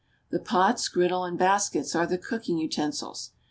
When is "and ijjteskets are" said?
1.25-2.07